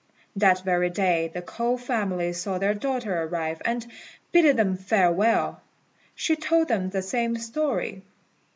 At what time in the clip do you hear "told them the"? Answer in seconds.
6.35-7.03